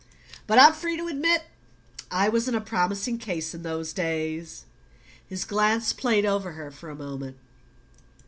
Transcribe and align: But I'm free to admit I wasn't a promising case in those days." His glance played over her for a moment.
But 0.47 0.57
I'm 0.57 0.73
free 0.73 0.97
to 0.97 1.05
admit 1.07 1.43
I 2.09 2.27
wasn't 2.27 2.57
a 2.57 2.61
promising 2.61 3.19
case 3.19 3.53
in 3.53 3.61
those 3.61 3.93
days." 3.93 4.65
His 5.29 5.45
glance 5.45 5.93
played 5.93 6.25
over 6.25 6.53
her 6.53 6.71
for 6.71 6.89
a 6.89 6.95
moment. 6.95 7.37